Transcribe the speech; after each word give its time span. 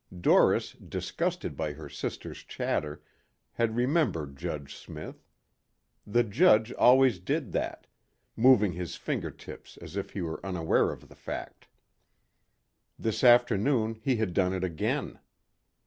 Doris, 0.19 0.71
disgusted 0.73 1.55
by 1.55 1.73
her 1.73 1.87
sister's 1.87 2.39
chatter, 2.43 3.03
had 3.51 3.75
remembered 3.75 4.35
Judge 4.35 4.75
Smith. 4.75 5.23
The 6.07 6.23
judge 6.23 6.73
always 6.73 7.19
did 7.19 7.51
that,... 7.51 7.85
moving 8.35 8.71
his 8.71 8.95
finger 8.95 9.29
tips 9.29 9.77
as 9.77 9.95
if 9.95 10.09
he 10.13 10.23
were 10.23 10.43
unaware 10.43 10.91
of 10.91 11.07
the 11.07 11.13
fact. 11.15 11.67
This 12.97 13.23
afternoon 13.23 13.93
he 14.01 14.15
had 14.15 14.33
done 14.33 14.53
it 14.53 14.63
again. 14.63 15.19